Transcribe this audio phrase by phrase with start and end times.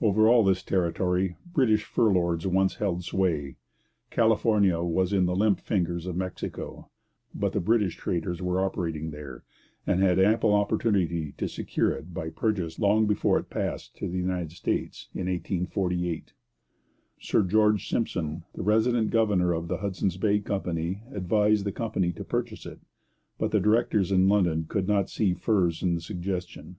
[0.00, 3.56] Over all this territory British fur lords once held sway.
[4.08, 6.90] California was in the limp fingers of Mexico,
[7.34, 9.42] but the British traders were operating there,
[9.84, 14.16] and had ample opportunity to secure it by purchase long before it passed to the
[14.16, 16.34] United States in 1848.
[17.20, 22.22] Sir George Simpson, the resident governor of the Hudson's Bay Company, advised the company to
[22.22, 22.78] purchase it,
[23.38, 26.76] but the directors in London could not see furs in the suggestion.